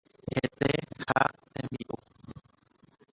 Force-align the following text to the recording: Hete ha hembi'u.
Hete 0.33 0.71
ha 1.05 1.19
hembi'u. 1.55 1.95